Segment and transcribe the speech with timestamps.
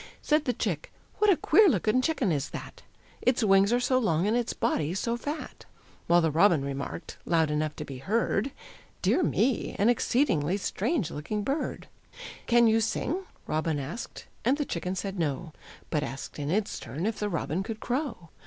[0.23, 2.81] Said the chick, "What a queer looking chicken is that!
[3.21, 5.67] Its wings are so long and its body so fat!"
[6.07, 8.49] While the robin remarked, loud enough to be heard:
[9.03, 9.75] "Dear me!
[9.77, 11.87] an exceedingly strange looking bird!"
[12.47, 15.53] "Can you sing?" robin asked, and the chicken said "No;"
[15.91, 18.29] But asked in its turn if the robin could crow.